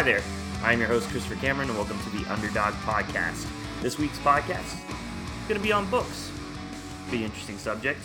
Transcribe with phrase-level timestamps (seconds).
[0.00, 0.22] Hi there.
[0.62, 3.46] I'm your host, Christopher Cameron, and welcome to the Underdog Podcast.
[3.82, 6.32] This week's podcast is going to be on books.
[7.10, 8.00] Be interesting subject.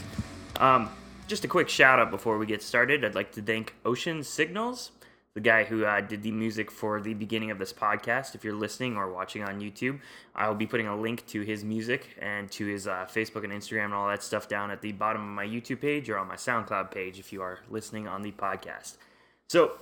[0.58, 0.90] Um,
[1.30, 3.06] just a quick shout out before we get started.
[3.06, 4.92] I'd like to thank Ocean Signals,
[5.36, 8.36] the guy who uh, did the music for the beginning of this podcast.
[8.36, 10.02] If you're listening or watching on YouTube,
[10.36, 13.54] I will be putting a link to his music and to his uh, Facebook and
[13.54, 16.28] Instagram and all that stuff down at the bottom of my YouTube page or on
[16.28, 18.98] my SoundCloud page if you are listening on the podcast.
[19.48, 19.78] So,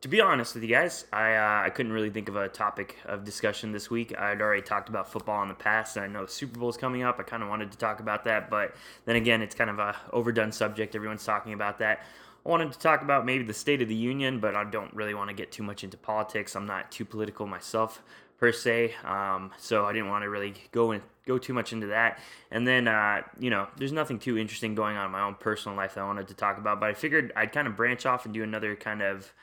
[0.00, 2.96] to be honest with you guys, I uh, I couldn't really think of a topic
[3.04, 4.16] of discussion this week.
[4.16, 7.02] I'd already talked about football in the past, and I know Super Bowl is coming
[7.02, 7.18] up.
[7.18, 8.74] I kind of wanted to talk about that, but
[9.06, 10.94] then again, it's kind of a overdone subject.
[10.94, 12.02] Everyone's talking about that.
[12.46, 15.14] I wanted to talk about maybe the State of the Union, but I don't really
[15.14, 16.54] want to get too much into politics.
[16.54, 18.00] I'm not too political myself
[18.38, 21.88] per se, um, so I didn't want to really go in, go too much into
[21.88, 22.20] that.
[22.52, 25.76] And then, uh, you know, there's nothing too interesting going on in my own personal
[25.76, 28.24] life that I wanted to talk about, but I figured I'd kind of branch off
[28.24, 29.34] and do another kind of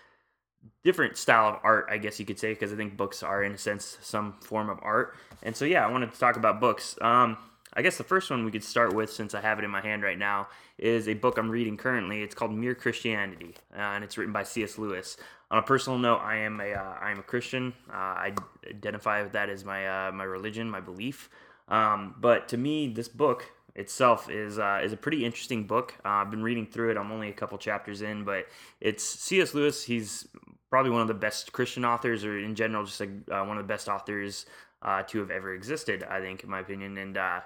[0.84, 3.54] different style of art, I guess you could say, because I think books are, in
[3.54, 5.16] a sense, some form of art.
[5.44, 6.98] And so, yeah, I wanted to talk about books.
[7.02, 7.38] Um,
[7.74, 9.82] I guess the first one we could start with, since I have it in my
[9.82, 12.22] hand right now, is a book I'm reading currently.
[12.22, 14.78] It's called Mere Christianity, uh, and it's written by C.S.
[14.78, 15.18] Lewis.
[15.52, 17.74] On a personal note, I am a uh, I am a Christian.
[17.90, 18.34] Uh, I
[18.68, 21.30] identify with that as my uh, my religion, my belief.
[21.68, 25.96] Um, but to me, this book itself is uh, is a pretty interesting book.
[26.04, 26.98] Uh, I've been reading through it.
[26.98, 28.48] I'm only a couple chapters in, but
[28.80, 29.54] it's C.S.
[29.54, 29.84] Lewis.
[29.84, 30.28] He's
[30.70, 33.64] probably one of the best Christian authors, or in general, just like uh, one of
[33.64, 34.46] the best authors
[34.82, 36.04] uh, to have ever existed.
[36.04, 37.42] I think, in my opinion, and uh,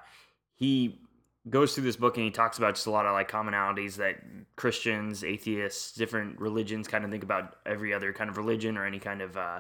[0.55, 1.01] he
[1.49, 4.17] goes through this book and he talks about just a lot of like commonalities that
[4.55, 8.99] Christians, atheists, different religions kind of think about every other kind of religion or any
[8.99, 9.59] kind of uh,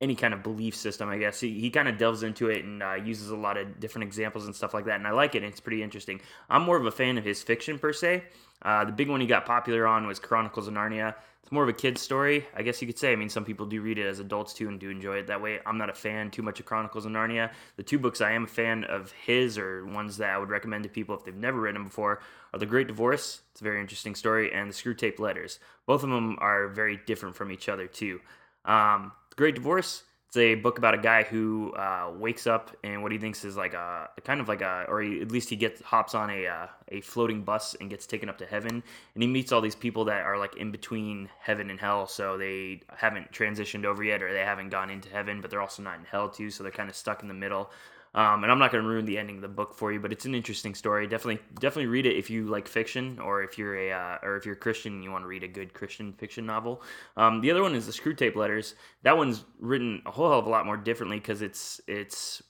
[0.00, 1.40] any kind of belief system, I guess.
[1.40, 4.46] He, he kind of delves into it and uh, uses a lot of different examples
[4.46, 4.96] and stuff like that.
[4.96, 5.44] And I like it.
[5.44, 6.20] It's pretty interesting.
[6.48, 8.24] I'm more of a fan of his fiction per se.
[8.62, 11.14] Uh, the big one he got popular on was Chronicles of Narnia.
[11.42, 13.12] It's more of a kid's story, I guess you could say.
[13.12, 15.40] I mean, some people do read it as adults too and do enjoy it that
[15.40, 15.58] way.
[15.64, 17.50] I'm not a fan too much of Chronicles of Narnia.
[17.76, 20.84] The two books I am a fan of his, or ones that I would recommend
[20.84, 22.20] to people if they've never read them before,
[22.52, 23.40] are The Great Divorce.
[23.52, 25.58] It's a very interesting story, and The Screwtape Letters.
[25.86, 28.20] Both of them are very different from each other too.
[28.64, 30.04] Um, the Great Divorce.
[30.28, 33.56] It's a book about a guy who uh, wakes up and what he thinks is
[33.56, 36.46] like a kind of like a, or he, at least he gets hops on a
[36.46, 38.80] uh, a floating bus and gets taken up to heaven,
[39.14, 42.38] and he meets all these people that are like in between heaven and hell, so
[42.38, 45.98] they haven't transitioned over yet, or they haven't gone into heaven, but they're also not
[45.98, 47.72] in hell too, so they're kind of stuck in the middle.
[48.14, 50.12] Um, and I'm not going to ruin the ending of the book for you, but
[50.12, 51.06] it's an interesting story.
[51.06, 54.44] Definitely, definitely read it if you like fiction, or if you're a, uh, or if
[54.44, 56.82] you're Christian and you want to read a good Christian fiction novel.
[57.16, 58.74] Um, the other one is the Screwtape Letters.
[59.02, 62.42] That one's written a whole hell of a lot more differently because it's it's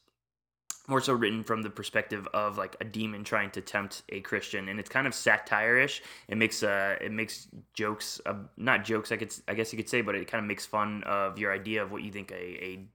[0.88, 4.68] more so written from the perspective of like a demon trying to tempt a Christian,
[4.68, 6.02] and it's kind of satire-ish.
[6.28, 9.88] It makes uh, it makes jokes, uh, not jokes, I could I guess you could
[9.88, 12.64] say, but it kind of makes fun of your idea of what you think a,
[12.64, 12.88] a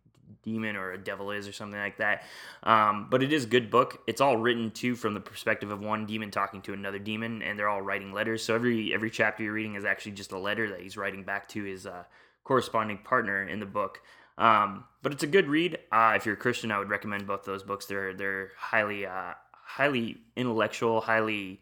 [0.46, 2.24] demon or a devil is or something like that.
[2.64, 4.02] Um, but it is a good book.
[4.08, 7.60] It's all written too from the perspective of one demon talking to another demon, and
[7.60, 8.44] they're all writing letters.
[8.44, 11.50] So every every chapter you're reading is actually just a letter that he's writing back
[11.50, 12.04] to his uh,
[12.44, 14.02] corresponding partner in the book.
[14.38, 15.80] Um, but it's a good read.
[15.92, 17.86] Uh, if you're a Christian, I would recommend both those books.
[17.86, 21.62] They're they're highly uh, highly intellectual, highly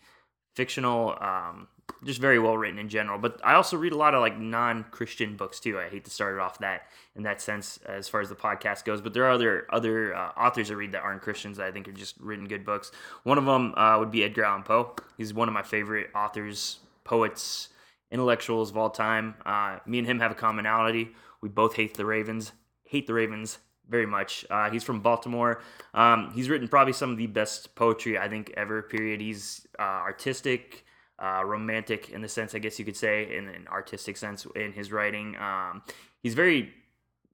[0.55, 1.15] fictional.
[1.19, 1.67] Um,
[2.03, 3.17] just very well written in general.
[3.17, 5.79] But I also read a lot of like non-Christian books too.
[5.79, 6.83] I hate to start it off that
[7.15, 10.31] in that sense as far as the podcast goes, but there are other other uh,
[10.37, 12.91] authors I read that aren't Christians that I think are just written good books.
[13.23, 14.95] One of them uh, would be Edgar Allan Poe.
[15.17, 17.69] He's one of my favorite authors, poets,
[18.11, 19.35] intellectuals of all time.
[19.45, 21.09] Uh, me and him have a commonality.
[21.41, 22.51] We both hate the Ravens.
[22.85, 23.57] Hate the Ravens
[23.89, 24.45] very much.
[24.49, 25.61] Uh, he's from Baltimore.
[25.93, 28.81] Um, he's written probably some of the best poetry I think ever.
[28.81, 29.19] Period.
[29.19, 30.85] He's uh, artistic
[31.23, 34.73] uh, romantic in the sense, I guess you could say, in an artistic sense in
[34.73, 35.37] his writing.
[35.37, 35.81] Um,
[36.21, 36.73] he's very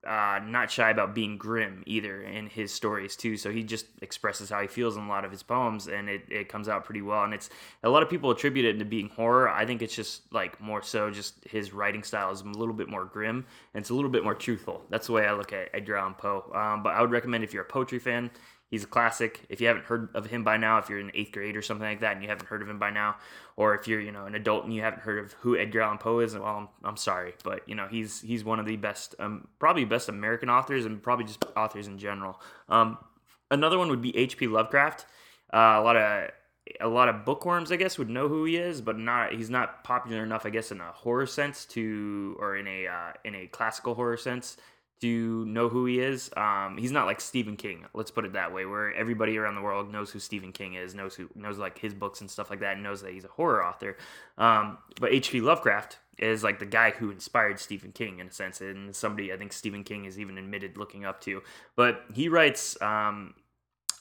[0.07, 3.35] uh, not shy about being grim either in his stories too.
[3.35, 6.23] So he just expresses how he feels in a lot of his poems, and it,
[6.29, 7.23] it comes out pretty well.
[7.23, 7.49] And it's
[7.83, 9.49] a lot of people attribute it to being horror.
[9.49, 12.89] I think it's just like more so just his writing style is a little bit
[12.89, 14.85] more grim and it's a little bit more truthful.
[14.89, 16.49] That's the way I look at Edgar Allan Poe.
[16.53, 18.31] Um, but I would recommend if you're a poetry fan,
[18.69, 19.45] He's a classic.
[19.49, 21.87] If you haven't heard of him by now, if you're in eighth grade or something
[21.87, 23.15] like that, and you haven't heard of him by now,
[23.57, 25.97] or if you're you know an adult and you haven't heard of who Edgar Allan
[25.97, 29.15] Poe is, well, I'm, I'm sorry, but you know he's he's one of the best,
[29.17, 32.39] um, probably best American authors, and probably just authors in general.
[32.69, 32.99] Um,
[33.49, 34.47] another one would be H.P.
[34.47, 35.07] Lovecraft.
[35.51, 36.29] Uh, a lot of
[36.79, 39.83] a lot of bookworms, I guess, would know who he is, but not he's not
[39.83, 43.47] popular enough, I guess, in a horror sense to, or in a uh, in a
[43.47, 44.57] classical horror sense
[45.01, 46.29] to know who he is.
[46.35, 47.85] Um, he's not like Stephen King.
[47.93, 50.93] Let's put it that way, where everybody around the world knows who Stephen King is,
[50.93, 53.29] knows who knows like his books and stuff like that, and knows that he's a
[53.29, 53.97] horror author.
[54.37, 55.41] Um, but H.P.
[55.41, 59.37] Lovecraft is like the guy who inspired Stephen King in a sense, and somebody I
[59.37, 61.41] think Stephen King is even admitted looking up to.
[61.75, 62.79] But he writes.
[62.81, 63.35] Um,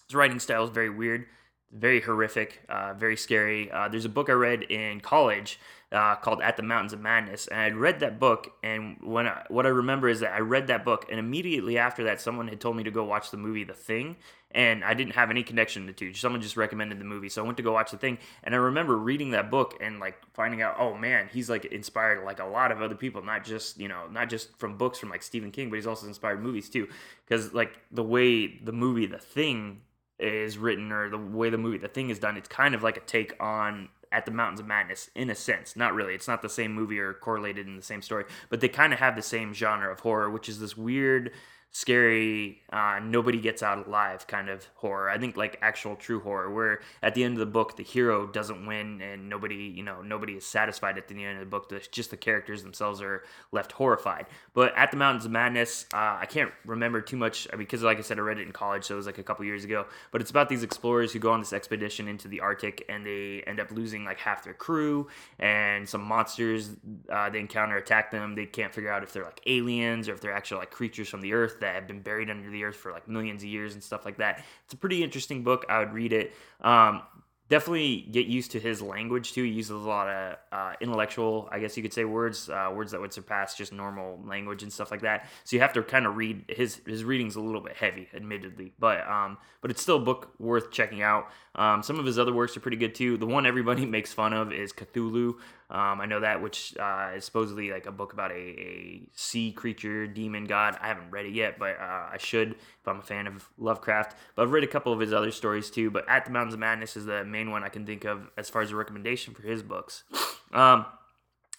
[0.06, 1.26] his writing style is very weird
[1.72, 3.70] very horrific, uh, very scary.
[3.70, 5.60] Uh, there's a book I read in college
[5.90, 8.52] uh, called At the Mountains of Madness, and I'd read that book.
[8.62, 12.04] And when I, what I remember is that I read that book, and immediately after
[12.04, 14.16] that, someone had told me to go watch the movie The Thing,
[14.50, 16.12] and I didn't have any connection to the two.
[16.12, 18.58] Someone just recommended the movie, so I went to go watch The Thing, and I
[18.58, 22.46] remember reading that book and like finding out, oh man, he's like inspired like a
[22.46, 25.50] lot of other people, not just you know, not just from books from like Stephen
[25.50, 26.86] King, but he's also inspired movies too,
[27.26, 29.80] because like the way the movie The Thing
[30.18, 32.96] is written or the way the movie the thing is done it's kind of like
[32.96, 35.76] a take on at the mountains of madness in a sense.
[35.76, 36.14] Not really.
[36.14, 38.98] It's not the same movie or correlated in the same story but they kind of
[38.98, 41.32] have the same genre of horror which is this weird
[41.70, 45.10] scary, uh, nobody gets out alive kind of horror.
[45.10, 48.26] I think like actual true horror, where at the end of the book the hero
[48.26, 51.72] doesn't win and nobody, you know, nobody is satisfied at the end of the book.
[51.92, 53.22] Just the characters themselves are
[53.52, 54.26] left horrified.
[54.54, 58.02] But at the Mountains of Madness, uh, I can't remember too much because, like I
[58.02, 59.86] said, I read it in college, so it was like a couple years ago.
[60.10, 63.42] But it's about these explorers who go on this expedition into the Arctic and they
[63.46, 66.70] end up losing like half their crew and some monsters
[67.10, 68.34] uh, they encounter attack them.
[68.34, 71.20] They can't figure out if they're like aliens or if they're actually like creatures from
[71.20, 74.04] the that have been buried under the earth for like millions of years and stuff
[74.04, 74.44] like that.
[74.64, 75.66] It's a pretty interesting book.
[75.68, 76.32] I would read it.
[76.60, 77.02] Um,
[77.48, 79.42] definitely get used to his language too.
[79.42, 82.92] He uses a lot of uh, intellectual, I guess you could say, words, uh, words
[82.92, 85.28] that would surpass just normal language and stuff like that.
[85.44, 88.72] So you have to kind of read his his reading's a little bit heavy, admittedly,
[88.78, 91.28] but um, but it's still a book worth checking out.
[91.54, 93.16] Um, some of his other works are pretty good too.
[93.16, 95.34] The one everybody makes fun of is Cthulhu.
[95.70, 99.52] Um, I know that, which uh, is supposedly like a book about a, a sea
[99.52, 100.78] creature, demon god.
[100.80, 104.16] I haven't read it yet, but uh, I should if I'm a fan of Lovecraft.
[104.34, 105.90] But I've read a couple of his other stories too.
[105.90, 108.48] But At the Mountains of Madness is the main one I can think of as
[108.48, 110.04] far as a recommendation for his books.
[110.50, 110.86] Um,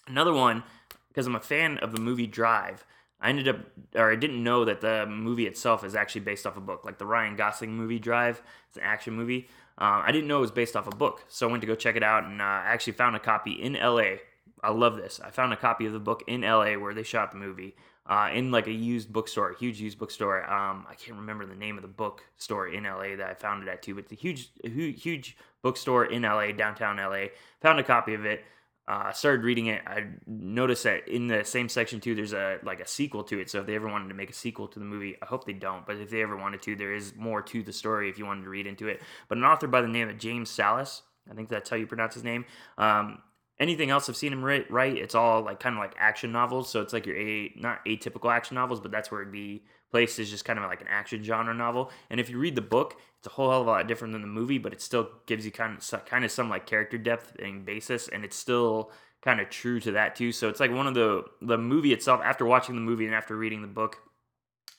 [0.08, 0.64] another one,
[1.10, 2.84] because I'm a fan of the movie Drive.
[3.22, 3.58] I ended up,
[3.94, 6.86] or I didn't know that the movie itself is actually based off a book.
[6.86, 9.48] Like the Ryan Gosling movie Drive, it's an action movie.
[9.80, 11.76] Uh, I didn't know it was based off a book, so I went to go
[11.76, 14.18] check it out, and uh, I actually found a copy in LA.
[14.62, 15.22] I love this.
[15.24, 17.76] I found a copy of the book in LA where they shot the movie.
[18.06, 20.44] Uh, in like a used bookstore, a huge used bookstore.
[20.52, 23.70] Um, I can't remember the name of the bookstore in LA that I found it
[23.70, 27.28] at too, but it's a huge, huge bookstore in LA, downtown LA.
[27.62, 28.44] Found a copy of it
[28.90, 32.80] uh, started reading it, I noticed that in the same section too, there's a like
[32.80, 33.48] a sequel to it.
[33.48, 35.54] So if they ever wanted to make a sequel to the movie, I hope they
[35.54, 35.86] don't.
[35.86, 38.46] But if they ever wanted to, there is more to the story if you wanted
[38.46, 39.02] to read into it.
[39.28, 42.16] But an author by the name of James Sallis, I think that's how you pronounce
[42.16, 42.46] his name.
[42.80, 43.20] Um,
[43.60, 46.70] anything else I've seen him write, write, it's all like kind of like action novels.
[46.70, 50.20] So it's like your a not atypical action novels, but that's where it'd be placed
[50.20, 51.92] is just kind of like an action genre novel.
[52.10, 54.22] And if you read the book, it's a whole hell of a lot different than
[54.22, 57.36] the movie, but it still gives you kind of kind of some like character depth
[57.40, 58.92] and basis, and it's still
[59.22, 60.32] kind of true to that too.
[60.32, 62.22] So it's like one of the the movie itself.
[62.24, 63.98] After watching the movie and after reading the book,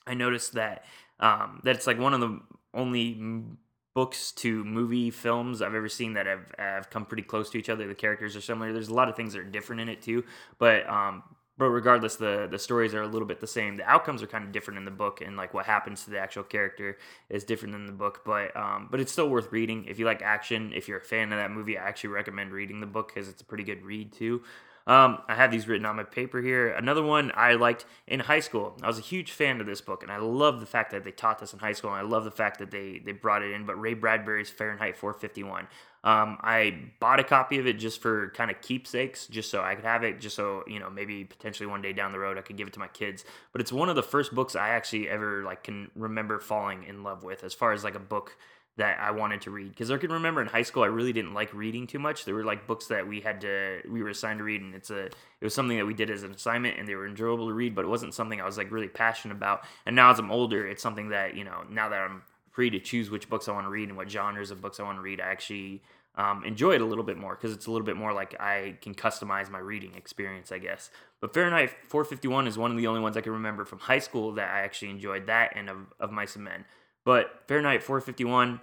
[0.07, 0.85] I noticed that
[1.19, 2.41] um, that it's like one of the
[2.73, 3.21] only
[4.01, 7.69] books to movie films I've ever seen that have, have come pretty close to each
[7.69, 7.87] other.
[7.87, 8.73] The characters are similar.
[8.73, 10.25] There's a lot of things that are different in it too,
[10.59, 11.23] but um,
[11.59, 13.77] but regardless the the stories are a little bit the same.
[13.77, 16.19] The outcomes are kind of different in the book and like what happens to the
[16.19, 16.97] actual character
[17.29, 18.23] is different in the book.
[18.25, 19.85] But um but it's still worth reading.
[19.85, 22.81] If you like action if you're a fan of that movie i actually recommend reading
[22.81, 24.41] the book because it's a pretty good read too
[24.91, 26.71] um, I have these written on my paper here.
[26.71, 28.77] Another one I liked in high school.
[28.83, 31.13] I was a huge fan of this book, and I love the fact that they
[31.13, 33.53] taught this in high school, and I love the fact that they they brought it
[33.53, 33.65] in.
[33.65, 35.69] But Ray Bradbury's Fahrenheit 451.
[36.03, 39.77] Um, I bought a copy of it just for kind of keepsakes, just so I
[39.77, 42.41] could have it, just so you know maybe potentially one day down the road I
[42.41, 43.25] could give it to my kids.
[43.53, 47.05] But it's one of the first books I actually ever like can remember falling in
[47.05, 48.37] love with, as far as like a book
[48.81, 49.69] that I wanted to read.
[49.69, 52.25] Because I can remember in high school I really didn't like reading too much.
[52.25, 54.91] There were like books that we had to we were assigned to read, and it's
[54.91, 57.53] a it was something that we did as an assignment, and they were enjoyable to
[57.53, 59.65] read, but it wasn't something I was like really passionate about.
[59.85, 62.81] And now as I'm older, it's something that you know now that I'm free to
[62.81, 65.03] choose which books I want to read and what genres of books I want to
[65.03, 65.83] read, I actually
[66.17, 68.77] um, enjoy it a little bit more because it's a little bit more like I
[68.81, 70.91] can customize my reading experience, I guess.
[71.21, 74.33] But Fahrenheit 451 is one of the only ones I can remember from high school
[74.33, 76.65] that I actually enjoyed that and of, of Mice and Men.
[77.05, 78.61] But Fahrenheit 451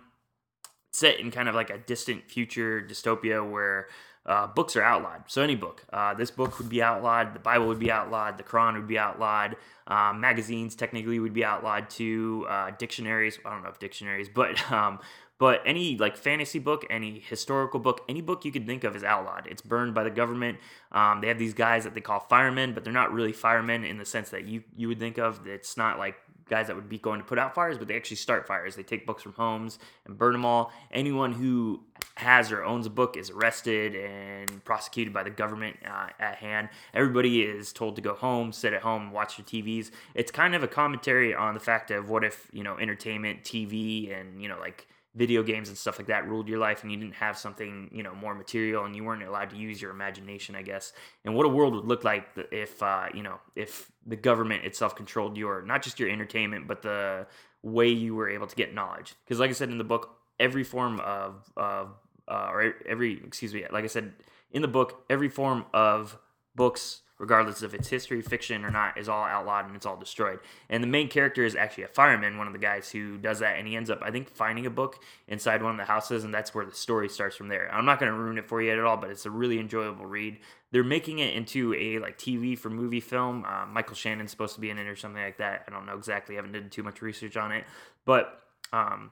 [0.92, 3.88] set in kind of like a distant future dystopia where
[4.26, 5.24] uh, books are outlawed.
[5.28, 7.34] So any book, uh, this book would be outlawed.
[7.34, 8.38] The Bible would be outlawed.
[8.38, 9.56] The Quran would be outlawed.
[9.88, 12.46] Um, magazines technically would be outlawed too.
[12.50, 15.00] Uh, dictionaries, I don't know if dictionaries, but um,
[15.40, 19.04] but any like fantasy book, any historical book, any book you could think of is
[19.04, 19.48] outlawed.
[19.48, 20.58] It's burned by the government.
[20.92, 23.98] Um, they have these guys that they call firemen, but they're not really firemen in
[23.98, 25.46] the sense that you you would think of.
[25.46, 26.16] It's not like
[26.50, 28.76] guys that would be going to put out fires, but they actually start fires.
[28.76, 30.72] They take books from homes and burn them all.
[30.92, 31.82] Anyone who
[32.16, 36.70] has or owns a book is arrested and prosecuted by the government uh, at hand.
[36.94, 39.92] Everybody is told to go home, sit at home, watch their TVs.
[40.14, 44.18] It's kind of a commentary on the fact of what if, you know, entertainment, TV,
[44.20, 46.98] and, you know, like video games and stuff like that ruled your life and you
[46.98, 50.56] didn't have something you know more material and you weren't allowed to use your imagination
[50.56, 50.94] i guess.
[51.26, 54.96] And what a world would look like if uh, you know if the government itself
[54.96, 57.26] controlled your not just your entertainment but the
[57.64, 59.16] way you were able to get knowledge.
[59.26, 61.96] Because like i said in the book every form of of
[62.28, 64.14] uh, or every excuse me like i said
[64.52, 66.18] in the book every form of
[66.56, 70.40] books regardless if it's history, fiction, or not, is all outlawed and it's all destroyed.
[70.70, 73.58] And the main character is actually a fireman, one of the guys who does that,
[73.58, 76.34] and he ends up, I think, finding a book inside one of the houses, and
[76.34, 77.74] that's where the story starts from there.
[77.74, 80.06] I'm not going to ruin it for you at all, but it's a really enjoyable
[80.06, 80.38] read.
[80.72, 83.46] They're making it into a like TV for movie film.
[83.46, 85.64] Uh, Michael Shannon's supposed to be in it or something like that.
[85.68, 86.36] I don't know exactly.
[86.36, 87.64] I haven't done too much research on it,
[88.06, 88.42] but
[88.74, 89.12] um,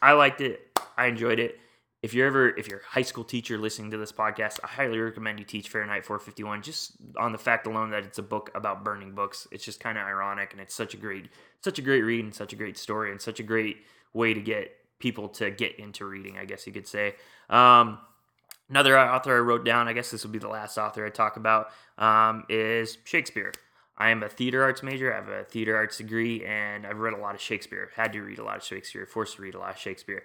[0.00, 0.78] I liked it.
[0.96, 1.58] I enjoyed it
[2.02, 4.98] if you're ever if you're a high school teacher listening to this podcast i highly
[4.98, 8.84] recommend you teach fahrenheit 451 just on the fact alone that it's a book about
[8.84, 11.30] burning books it's just kind of ironic and it's such a great
[11.60, 13.78] such a great read and such a great story and such a great
[14.12, 17.14] way to get people to get into reading i guess you could say
[17.48, 17.98] um,
[18.68, 21.36] another author i wrote down i guess this will be the last author i talk
[21.36, 23.52] about um, is shakespeare
[23.94, 25.12] I am a theater arts major.
[25.12, 27.90] I have a theater arts degree, and I've read a lot of Shakespeare.
[27.94, 29.06] Had to read a lot of Shakespeare.
[29.06, 30.24] Forced to read a lot of Shakespeare.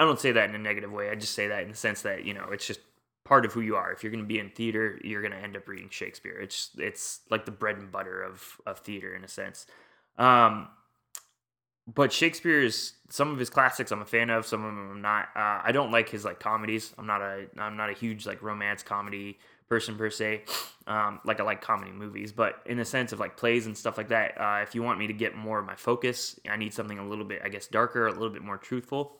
[0.00, 1.10] I don't say that in a negative way.
[1.10, 2.80] I just say that in the sense that you know it's just
[3.22, 3.92] part of who you are.
[3.92, 6.40] If you're going to be in theater, you're going to end up reading Shakespeare.
[6.40, 9.66] It's it's like the bread and butter of of theater in a sense.
[10.16, 10.68] Um,
[11.86, 14.46] but Shakespeare's some of his classics I'm a fan of.
[14.46, 15.28] Some of them I'm not.
[15.36, 16.94] Uh, I don't like his like comedies.
[16.96, 19.38] I'm not a I'm not a huge like romance comedy
[19.68, 20.44] person per se.
[20.86, 23.98] Um, like I like comedy movies, but in the sense of like plays and stuff
[23.98, 26.72] like that, uh, if you want me to get more of my focus, I need
[26.72, 29.19] something a little bit, I guess, darker, a little bit more truthful.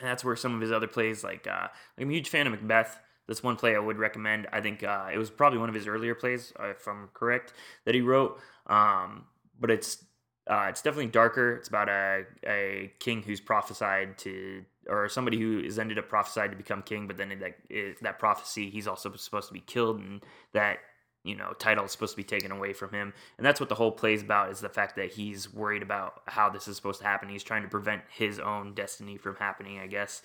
[0.00, 2.52] And that's where some of his other plays, like uh, I'm a huge fan of
[2.52, 2.98] Macbeth.
[3.28, 4.48] That's one play I would recommend.
[4.52, 7.52] I think uh, it was probably one of his earlier plays, if I'm correct,
[7.84, 8.40] that he wrote.
[8.66, 9.26] Um,
[9.60, 10.04] but it's
[10.48, 11.54] uh, it's definitely darker.
[11.54, 16.50] It's about a, a king who's prophesied to, or somebody who is ended up prophesied
[16.50, 17.54] to become king, but then that
[18.00, 20.78] that prophecy, he's also supposed to be killed, and that
[21.24, 23.12] you know title is supposed to be taken away from him.
[23.36, 26.22] And that's what the whole play is about is the fact that he's worried about
[26.26, 27.28] how this is supposed to happen.
[27.28, 30.22] He's trying to prevent his own destiny from happening i guess.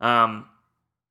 [0.00, 0.46] Um,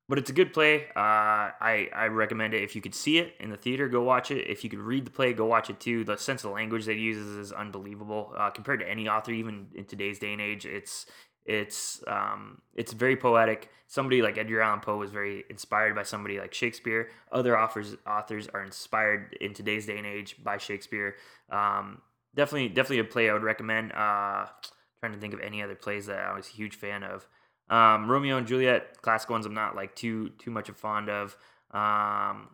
[0.08, 0.86] but it's a good play.
[0.96, 2.62] Uh, I, I recommend it.
[2.62, 4.48] If you could see it in the theater go watch it.
[4.48, 6.02] If you could read the play go watch it too.
[6.02, 9.66] The sense of language that he uses is unbelievable uh, compared to any author even
[9.74, 10.64] in today's day and age.
[10.64, 11.04] It's
[11.48, 13.70] it's um, it's very poetic.
[13.86, 17.08] Somebody like Edgar Allan Poe was very inspired by somebody like Shakespeare.
[17.32, 21.16] Other authors authors are inspired in today's day and age by Shakespeare.
[21.50, 22.02] Um,
[22.36, 23.92] definitely, definitely a play I would recommend.
[23.92, 24.44] Uh,
[25.00, 27.26] trying to think of any other plays that I was a huge fan of.
[27.70, 31.34] Um, Romeo and Juliet, classic ones I'm not like too too much of fond of.
[31.70, 32.50] Um,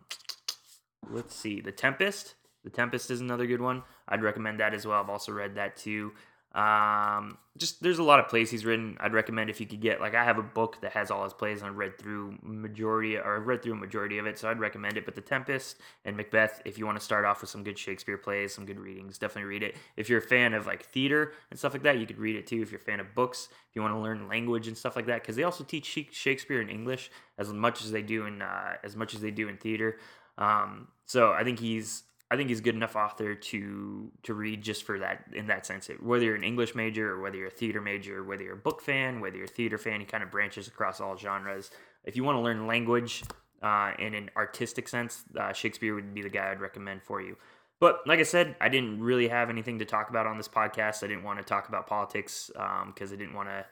[1.11, 2.35] let's see, The Tempest.
[2.63, 3.83] The Tempest is another good one.
[4.07, 5.01] I'd recommend that as well.
[5.01, 6.13] I've also read that too.
[6.55, 8.97] Um, just there's a lot of plays he's written.
[9.01, 11.33] I'd recommend if you could get like I have a book that has all his
[11.33, 14.49] plays and I've read through majority or I've read through a majority of it, so
[14.49, 15.03] I'd recommend it.
[15.03, 18.17] But The Tempest and Macbeth, if you want to start off with some good Shakespeare
[18.17, 19.75] plays, some good readings, definitely read it.
[19.97, 22.47] If you're a fan of like theater and stuff like that, you could read it
[22.47, 22.61] too.
[22.61, 25.07] If you're a fan of books, if you want to learn language and stuff like
[25.07, 28.75] that, because they also teach Shakespeare in English as much as they do in uh,
[28.81, 29.99] as much as they do in theater.
[30.37, 34.63] Um, so I think he's I think he's a good enough author to to read
[34.63, 35.89] just for that in that sense.
[35.99, 38.81] Whether you're an English major or whether you're a theater major, whether you're a book
[38.81, 41.69] fan, whether you're a theater fan, he kind of branches across all genres.
[42.03, 43.23] If you want to learn language
[43.61, 47.37] uh, in an artistic sense, uh, Shakespeare would be the guy I'd recommend for you.
[47.79, 51.03] But like I said, I didn't really have anything to talk about on this podcast.
[51.03, 53.65] I didn't want to talk about politics because um, I didn't want to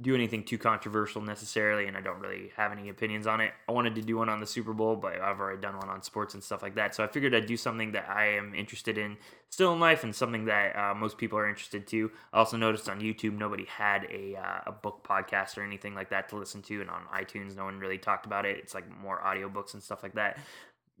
[0.00, 3.52] do anything too controversial necessarily, and I don't really have any opinions on it.
[3.68, 6.02] I wanted to do one on the Super Bowl, but I've already done one on
[6.02, 6.94] sports and stuff like that.
[6.94, 9.16] So I figured I'd do something that I am interested in
[9.50, 12.10] still in life and something that uh, most people are interested to.
[12.32, 16.10] I also noticed on YouTube nobody had a, uh, a book podcast or anything like
[16.10, 18.58] that to listen to, and on iTunes no one really talked about it.
[18.58, 20.38] It's like more audiobooks and stuff like that.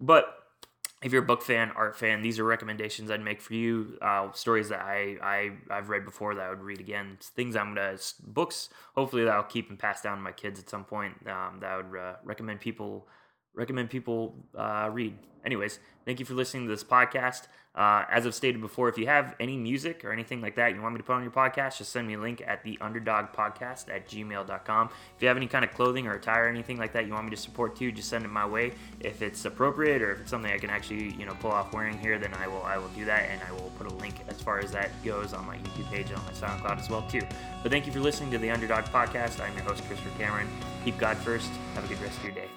[0.00, 0.34] But
[1.02, 3.98] if you're a book fan, art fan, these are recommendations I'd make for you.
[4.02, 7.18] Uh, stories that I, I I've read before that I would read again.
[7.20, 8.68] Things I'm gonna books.
[8.94, 11.14] Hopefully that I'll keep and pass down to my kids at some point.
[11.28, 13.06] Um, that I would uh, recommend people
[13.58, 15.14] recommend people uh, read.
[15.44, 17.48] Anyways, thank you for listening to this podcast.
[17.74, 20.82] Uh, as I've stated before, if you have any music or anything like that you
[20.82, 23.26] want me to put on your podcast, just send me a link at the underdog
[23.26, 24.90] podcast at gmail.com.
[25.16, 27.26] If you have any kind of clothing or attire or anything like that you want
[27.26, 28.72] me to support too, just send it my way.
[29.00, 31.96] If it's appropriate or if it's something I can actually, you know, pull off wearing
[31.98, 34.40] here, then I will I will do that and I will put a link as
[34.40, 37.22] far as that goes on my YouTube page and on my SoundCloud as well too.
[37.62, 39.40] But thank you for listening to the Underdog Podcast.
[39.40, 40.48] I'm your host, Christopher Cameron.
[40.84, 41.50] Keep God first.
[41.74, 42.48] Have a good rest of your day.